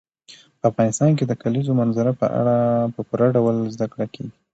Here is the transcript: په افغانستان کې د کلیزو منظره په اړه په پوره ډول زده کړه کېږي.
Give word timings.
په 0.59 0.65
افغانستان 0.71 1.11
کې 1.17 1.23
د 1.27 1.33
کلیزو 1.41 1.77
منظره 1.81 2.11
په 2.21 2.27
اړه 2.39 2.57
په 2.93 3.01
پوره 3.07 3.27
ډول 3.35 3.55
زده 3.75 3.85
کړه 3.93 4.05
کېږي. 4.13 4.35